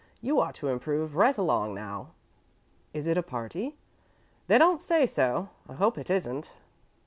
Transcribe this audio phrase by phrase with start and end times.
[0.19, 2.13] "You ought to improve right along now."
[2.91, 3.77] "Is it a party?"
[4.47, 5.49] "They don't say so.
[5.69, 6.51] I hope it isn't."